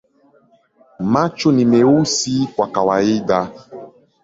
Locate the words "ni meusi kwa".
1.51-2.67